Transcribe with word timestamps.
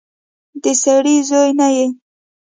د 0.63 0.65
سړي 0.81 1.15
زوی 1.29 1.49
نه 1.59 1.67
يې. 1.75 1.87